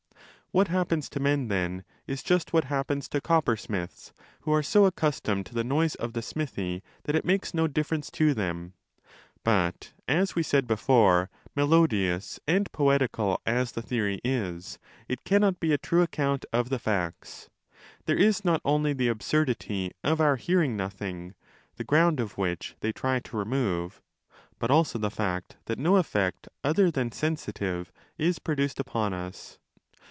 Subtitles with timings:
[0.53, 5.45] What happens to men, then, is just what happens to coppersmiths, who are so accustomed
[5.45, 8.73] to the noise of the smithy that it 30 makes no difference to them.
[9.45, 14.77] But, as we said before, melodious and poetical as the theory is,
[15.07, 17.49] it cannot be a true account of the facts.
[18.05, 21.33] There is not only the absurdity of our hearing nothing,
[21.77, 24.01] the ground of which they try to remove,
[24.59, 29.57] but also the fact that no effect other than sensitive is produced upon us.